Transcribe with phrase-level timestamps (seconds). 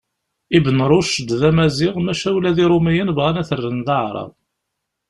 [0.57, 4.31] Ibn Rucd d amaziɣ maca ula d Iṛumiyen bɣan ad t-rren d aεrab.